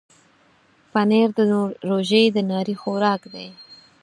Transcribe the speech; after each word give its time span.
پنېر 0.91 1.29
د 1.37 1.39
روژې 1.89 2.23
د 2.35 2.37
ناري 2.51 2.75
خوراک 2.81 3.21
دی. 3.33 3.47